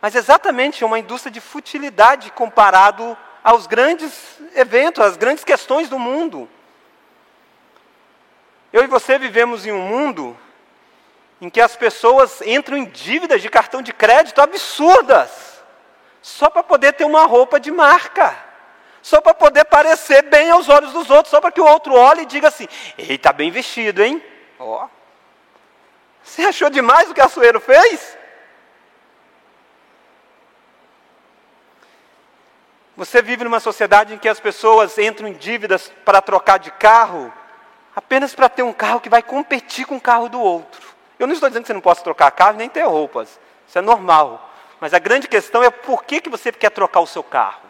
[0.00, 5.98] Mas exatamente é uma indústria de futilidade comparado aos grandes eventos, às grandes questões do
[5.98, 6.48] mundo.
[8.72, 10.36] Eu e você vivemos em um mundo
[11.40, 15.60] em que as pessoas entram em dívidas de cartão de crédito absurdas
[16.22, 18.34] só para poder ter uma roupa de marca,
[19.02, 22.22] só para poder parecer bem aos olhos dos outros, só para que o outro olhe
[22.22, 24.24] e diga assim: ele está bem vestido, hein?
[24.58, 24.88] Ó.
[26.22, 28.16] Você achou demais o que a Sueiro fez?
[32.96, 37.32] Você vive numa sociedade em que as pessoas entram em dívidas para trocar de carro,
[37.94, 40.80] apenas para ter um carro que vai competir com o carro do outro.
[41.18, 43.38] Eu não estou dizendo que você não possa trocar carro nem ter roupas,
[43.68, 44.50] isso é normal.
[44.80, 47.62] Mas a grande questão é por que, que você quer trocar o seu carro?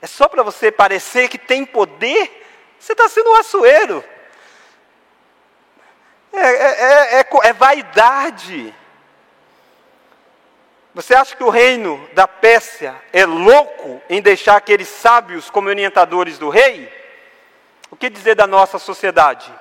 [0.00, 2.44] É só para você parecer que tem poder?
[2.78, 4.04] Você está sendo um açoeiro.
[6.32, 8.74] É, é, é, é, vaidade.
[10.94, 16.38] Você acha que o reino da Pérsia é louco em deixar aqueles sábios como orientadores
[16.38, 17.01] do rei?
[17.92, 19.52] O que dizer da nossa sociedade?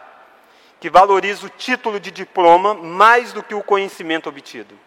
[0.80, 4.80] Que valoriza o título de diploma mais do que o conhecimento obtido.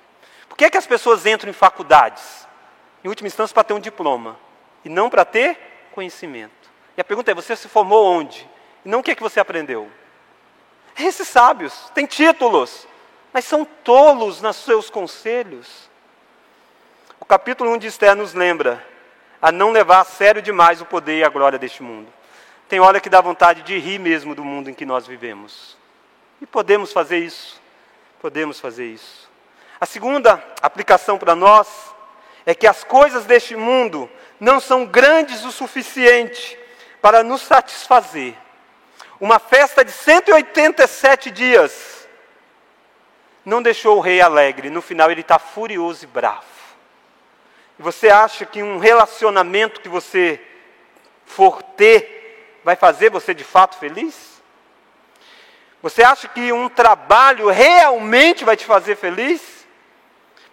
[0.48, 2.48] Por que, é que as pessoas entram em faculdades?
[3.04, 4.38] Em última instância, para ter um diploma.
[4.82, 5.58] E não para ter
[5.92, 6.70] conhecimento.
[6.96, 8.48] E a pergunta é: você se formou onde?
[8.82, 9.90] E não o que, é que você aprendeu?
[10.98, 12.88] Esses sábios têm títulos,
[13.30, 15.90] mas são tolos nos seus conselhos.
[17.20, 18.82] O capítulo 1 de Esther nos lembra
[19.42, 22.10] a não levar a sério demais o poder e a glória deste mundo.
[22.74, 25.76] Tem hora que dá vontade de rir mesmo do mundo em que nós vivemos.
[26.42, 27.62] E podemos fazer isso.
[28.20, 29.30] Podemos fazer isso.
[29.80, 31.68] A segunda aplicação para nós
[32.44, 34.10] é que as coisas deste mundo
[34.40, 36.58] não são grandes o suficiente
[37.00, 38.34] para nos satisfazer.
[39.20, 42.08] Uma festa de 187 dias
[43.44, 46.42] não deixou o rei alegre, no final ele está furioso e bravo.
[47.78, 50.44] E você acha que um relacionamento que você
[51.24, 52.23] for ter
[52.64, 54.42] vai fazer você de fato feliz?
[55.82, 59.66] Você acha que um trabalho realmente vai te fazer feliz?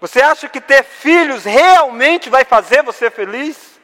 [0.01, 3.79] Você acha que ter filhos realmente vai fazer você feliz?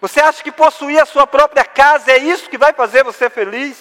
[0.00, 3.76] Você acha que possuir a sua própria casa é isso que vai fazer você feliz?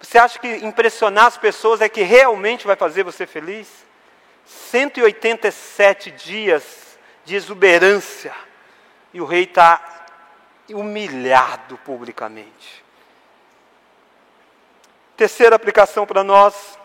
[0.00, 3.68] Você acha que impressionar as pessoas é que realmente vai fazer você feliz?
[4.46, 8.34] 187 dias de exuberância
[9.12, 9.99] e o rei está
[10.74, 12.84] humilhado publicamente.
[15.16, 16.78] Terceira aplicação para nós,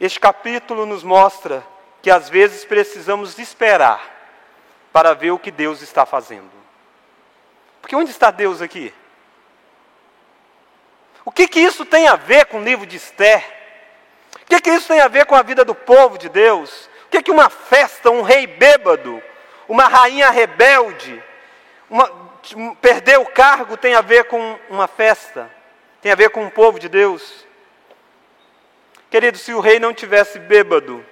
[0.00, 1.66] este capítulo nos mostra
[2.02, 4.16] que às vezes precisamos esperar
[4.92, 6.50] para ver o que Deus está fazendo.
[7.80, 8.92] Porque onde está Deus aqui?
[11.24, 13.44] O que, que isso tem a ver com o livro de Esther?
[14.42, 16.88] O que, que isso tem a ver com a vida do povo de Deus?
[17.06, 19.22] O que, que uma festa, um rei bêbado,
[19.68, 21.22] uma rainha rebelde,
[21.90, 22.27] uma,
[22.80, 25.50] perder o cargo tem a ver com uma festa?
[26.00, 27.46] Tem a ver com o povo de Deus?
[29.10, 31.04] Querido, se o rei não tivesse bêbado,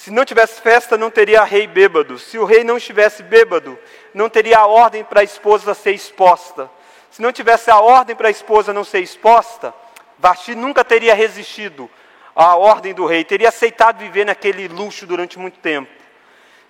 [0.00, 2.18] se não tivesse festa, não teria rei bêbado.
[2.18, 3.78] Se o rei não estivesse bêbado,
[4.14, 6.70] não teria a ordem para a esposa ser exposta.
[7.10, 9.74] Se não tivesse a ordem para a esposa não ser exposta,
[10.18, 11.90] Vasti nunca teria resistido
[12.34, 15.90] à ordem do rei, teria aceitado viver naquele luxo durante muito tempo.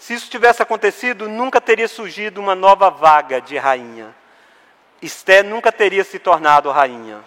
[0.00, 4.16] Se isso tivesse acontecido, nunca teria surgido uma nova vaga de rainha.
[5.02, 7.22] Esté nunca teria se tornado rainha.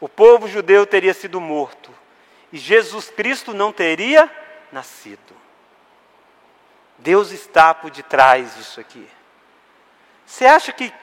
[0.00, 1.92] O povo judeu teria sido morto.
[2.52, 4.30] E Jesus Cristo não teria
[4.70, 5.36] nascido.
[6.98, 9.06] Deus está por detrás disso aqui.
[10.24, 10.94] Você acha que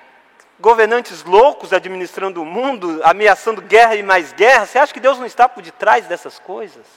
[0.61, 4.65] governantes loucos administrando o mundo, ameaçando guerra e mais guerra.
[4.65, 6.87] Você acha que Deus não está por detrás dessas coisas?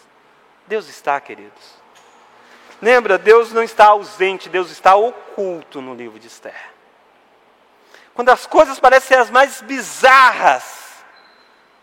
[0.68, 1.77] Deus está, queridos.
[2.80, 6.54] Lembra, Deus não está ausente, Deus está oculto no livro de Esther.
[8.14, 11.04] Quando as coisas parecem as mais bizarras,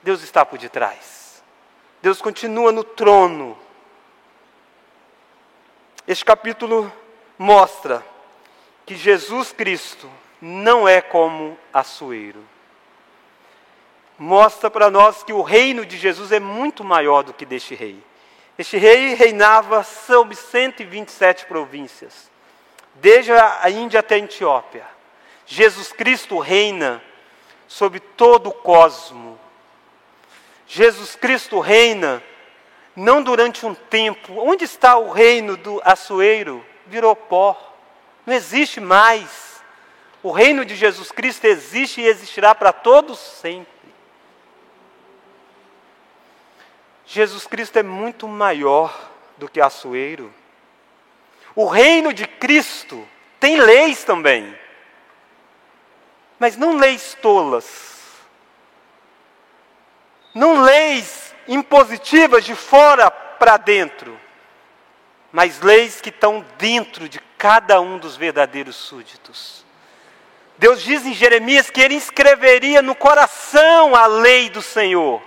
[0.03, 1.43] Deus está por detrás.
[2.01, 3.57] Deus continua no trono.
[6.07, 6.91] Este capítulo
[7.37, 8.05] mostra
[8.85, 10.09] que Jesus Cristo
[10.41, 12.43] não é como Açoeiro.
[14.17, 18.01] Mostra para nós que o reino de Jesus é muito maior do que deste rei.
[18.57, 22.29] Este rei reinava sobre 127 províncias,
[22.95, 24.85] desde a Índia até a Etiópia.
[25.45, 27.03] Jesus Cristo reina
[27.67, 29.39] sobre todo o cosmo.
[30.67, 32.23] Jesus Cristo reina
[32.95, 34.39] não durante um tempo.
[34.39, 36.65] Onde está o reino do Açoeiro?
[36.87, 37.75] Virou pó.
[38.25, 39.61] Não existe mais.
[40.23, 43.74] O reino de Jesus Cristo existe e existirá para todos sempre.
[47.05, 50.33] Jesus Cristo é muito maior do que Açoeiro.
[51.55, 53.07] O reino de Cristo
[53.39, 54.57] tem leis também,
[56.39, 58.11] mas não leis tolas,
[60.33, 64.19] não leis impositivas de fora para dentro,
[65.31, 69.63] mas leis que estão dentro de cada um dos verdadeiros súditos.
[70.57, 75.21] Deus diz em Jeremias que ele escreveria no coração a lei do Senhor.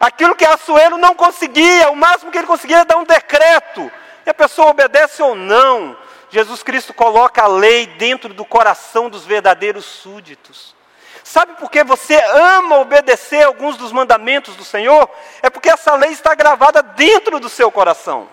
[0.00, 3.90] Aquilo que Assuero não conseguia, o máximo que ele conseguia era dar um decreto.
[4.26, 5.96] E a pessoa obedece ou não.
[6.30, 10.74] Jesus Cristo coloca a lei dentro do coração dos verdadeiros súditos.
[11.22, 15.08] Sabe por que você ama obedecer alguns dos mandamentos do Senhor?
[15.42, 18.28] É porque essa lei está gravada dentro do seu coração.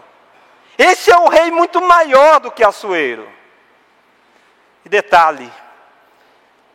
[0.77, 3.29] Esse é o rei muito maior do que Assuero.
[4.83, 5.51] E detalhe,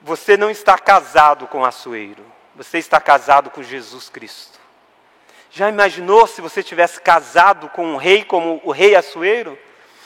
[0.00, 2.24] você não está casado com Açoeiro,
[2.54, 4.58] você está casado com Jesus Cristo.
[5.56, 9.58] Já imaginou se você tivesse casado com um rei como o rei Açoeiro?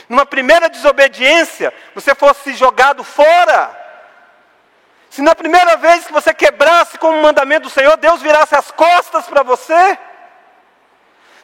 [0.09, 3.77] Numa primeira desobediência, você fosse jogado fora.
[5.11, 8.71] Se na primeira vez que você quebrasse com o mandamento do Senhor, Deus virasse as
[8.71, 9.99] costas para você.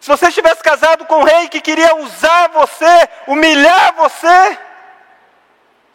[0.01, 4.57] Se você estivesse casado com um rei que queria usar você, humilhar você.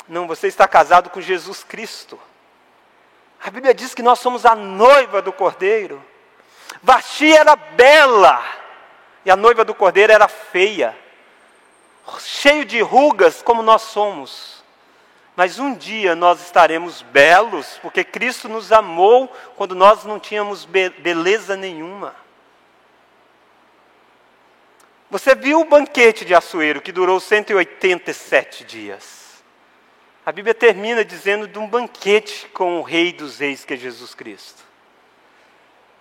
[0.06, 2.20] Não, você está casado com Jesus Cristo.
[3.42, 6.11] A Bíblia diz que nós somos a noiva do Cordeiro.
[6.82, 8.44] Vasti era bela
[9.24, 10.98] e a noiva do cordeiro era feia,
[12.20, 14.64] cheio de rugas como nós somos.
[15.36, 20.90] Mas um dia nós estaremos belos, porque Cristo nos amou quando nós não tínhamos be
[20.90, 22.16] beleza nenhuma.
[25.10, 29.44] Você viu o banquete de Assuero que durou 187 dias.
[30.26, 34.16] A Bíblia termina dizendo de um banquete com o Rei dos Reis, que é Jesus
[34.16, 34.71] Cristo.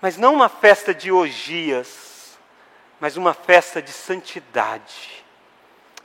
[0.00, 2.38] Mas não uma festa de orgias,
[2.98, 5.24] mas uma festa de santidade.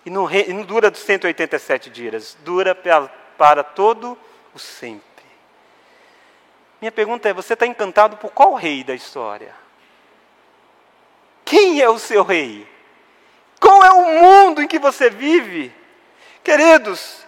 [0.06, 4.18] E não, e não dura dos 187 dias, dura para, para todo
[4.54, 5.04] o sempre.
[6.80, 9.54] Minha pergunta é: você está encantado por qual rei da história?
[11.44, 12.68] Quem é o seu rei?
[13.60, 15.74] Qual é o mundo em que você vive?
[16.44, 17.26] Queridos,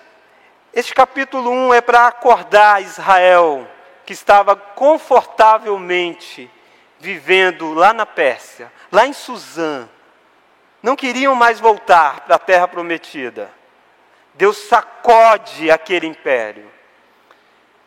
[0.73, 3.67] este capítulo 1 é para acordar Israel,
[4.05, 6.51] que estava confortavelmente
[6.99, 9.87] vivendo lá na Pérsia, lá em Suzã.
[10.81, 13.49] Não queriam mais voltar para a terra prometida.
[14.33, 16.71] Deus sacode aquele império.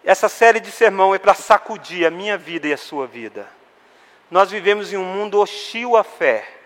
[0.05, 3.49] Essa série de sermão é para sacudir a minha vida e a sua vida.
[4.31, 6.61] Nós vivemos em um mundo hostil à fé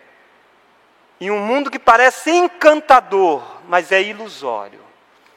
[1.21, 4.81] em um mundo que parece encantador, mas é ilusório.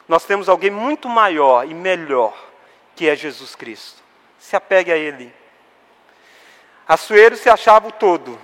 [0.07, 2.35] Nós temos alguém muito maior e melhor,
[2.95, 4.01] que é Jesus Cristo.
[4.39, 5.33] Se apegue a Ele.
[6.87, 8.39] Açoeiro se achava o todo.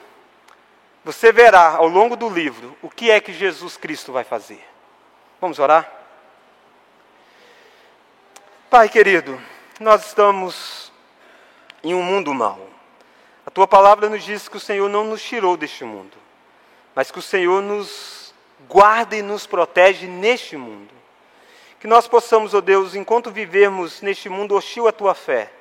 [1.06, 4.64] Você verá ao longo do livro o que é que Jesus Cristo vai fazer.
[5.40, 5.92] Vamos orar?
[8.70, 9.40] Pai querido,
[9.80, 10.92] nós estamos
[11.84, 12.70] em um mundo mau.
[13.46, 16.24] A tua palavra nos diz que o Senhor não nos tirou deste mundo
[16.96, 18.34] mas que o Senhor nos
[18.68, 20.94] guarda e nos protege neste mundo.
[21.80, 25.52] Que nós possamos, ó oh Deus, enquanto vivermos neste mundo hostil à tua fé,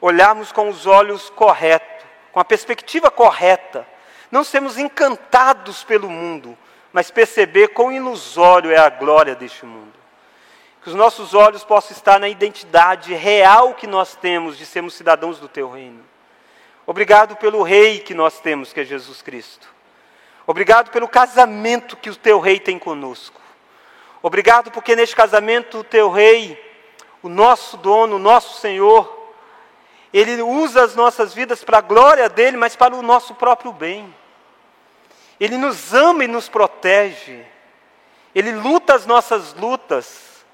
[0.00, 1.99] olharmos com os olhos corretos,
[2.32, 3.86] com a perspectiva correta,
[4.30, 6.56] não sermos encantados pelo mundo,
[6.92, 9.92] mas perceber quão ilusório é a glória deste mundo.
[10.82, 15.38] Que os nossos olhos possam estar na identidade real que nós temos de sermos cidadãos
[15.38, 16.02] do teu reino.
[16.86, 19.68] Obrigado pelo Rei que nós temos, que é Jesus Cristo.
[20.46, 23.40] Obrigado pelo casamento que o teu rei tem conosco.
[24.22, 26.60] Obrigado porque neste casamento o teu rei,
[27.22, 29.19] o nosso dono, o nosso Senhor,
[30.12, 34.14] ele usa as nossas vidas para a glória dele, mas para o nosso próprio bem.
[35.38, 37.44] Ele nos ama e nos protege.
[38.34, 40.44] Ele luta as nossas lutas.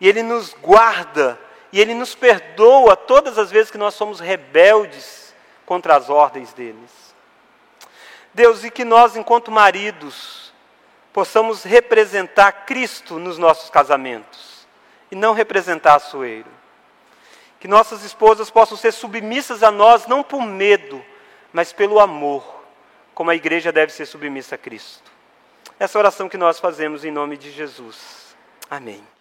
[0.00, 1.38] E ele nos guarda.
[1.72, 7.14] E ele nos perdoa todas as vezes que nós somos rebeldes contra as ordens deles.
[8.32, 10.52] Deus, e que nós, enquanto maridos,
[11.12, 14.66] possamos representar Cristo nos nossos casamentos
[15.10, 16.55] e não representar a Soeiro.
[17.58, 21.02] Que nossas esposas possam ser submissas a nós, não por medo,
[21.52, 22.44] mas pelo amor,
[23.14, 25.10] como a igreja deve ser submissa a Cristo.
[25.78, 28.36] Essa oração que nós fazemos em nome de Jesus.
[28.70, 29.15] Amém.